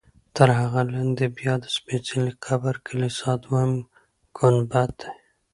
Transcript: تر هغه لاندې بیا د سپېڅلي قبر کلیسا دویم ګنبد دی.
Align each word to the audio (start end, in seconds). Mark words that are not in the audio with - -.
تر 0.35 0.49
هغه 0.59 0.81
لاندې 0.93 1.25
بیا 1.37 1.53
د 1.63 1.65
سپېڅلي 1.77 2.33
قبر 2.45 2.73
کلیسا 2.87 3.31
دویم 3.43 3.73
ګنبد 4.37 4.91
دی. 5.01 5.09